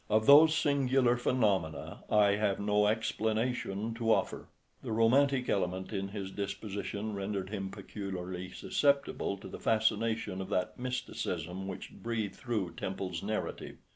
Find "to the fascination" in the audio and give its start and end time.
9.37-10.41